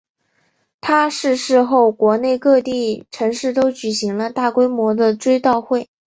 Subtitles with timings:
[0.79, 5.87] 他逝世后国内各地城市都举行了大规模的追悼会。